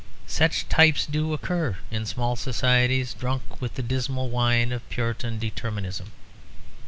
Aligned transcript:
Such 0.25 0.67
types 0.67 1.05
do 1.05 1.31
occur 1.31 1.77
in 1.91 2.07
small 2.07 2.35
societies 2.35 3.13
drunk 3.13 3.61
with 3.61 3.75
the 3.75 3.83
dismal 3.83 4.31
wine 4.31 4.71
of 4.71 4.89
Puritan 4.89 5.37
determinism. 5.37 6.11